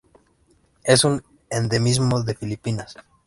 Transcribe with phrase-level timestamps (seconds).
[0.83, 1.21] Es un
[1.51, 2.95] endemismo de Filipinas.